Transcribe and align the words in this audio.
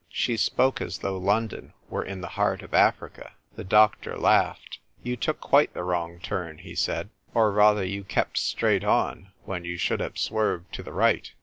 She 0.09 0.35
spoke 0.35 0.81
as 0.81 0.97
though 0.97 1.19
London 1.19 1.73
were 1.87 2.03
in 2.03 2.21
the 2.21 2.29
heart 2.33 2.63
of 2.63 2.73
Africa. 2.73 3.33
The 3.55 3.63
doctor 3.63 4.17
laughed. 4.17 4.79
"You 5.03 5.15
took 5.15 5.39
quite 5.39 5.75
the 5.75 5.83
wrong 5.83 6.17
turn," 6.19 6.57
he 6.57 6.73
said." 6.73 7.11
Or 7.35 7.51
rather, 7.51 7.85
you 7.85 8.03
kept 8.03 8.39
straight 8.39 8.83
on, 8.83 9.29
when 9.45 9.63
you 9.63 9.77
should 9.77 9.99
have 9.99 10.17
swerved 10.17 10.73
to 10.73 10.81
the 10.81 10.91
right. 10.91 11.31